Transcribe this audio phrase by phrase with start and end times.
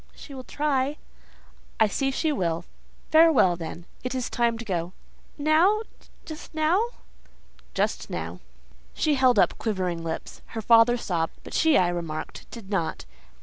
[0.15, 0.97] "She will try."
[1.79, 2.65] "I see she will.
[3.11, 3.85] Farewell, then.
[4.03, 4.93] It is time to go."
[5.37, 6.83] "Now?—just now?
[7.75, 8.39] "Just now."
[8.95, 10.41] She held up quivering lips.
[10.57, 13.05] Her father sobbed, but she, I remarked, did not.